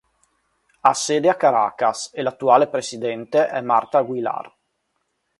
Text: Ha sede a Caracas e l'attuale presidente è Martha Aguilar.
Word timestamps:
Ha 0.79 0.93
sede 0.95 1.29
a 1.29 1.35
Caracas 1.35 2.09
e 2.11 2.23
l'attuale 2.23 2.67
presidente 2.67 3.47
è 3.47 3.61
Martha 3.61 3.99
Aguilar. 3.99 4.51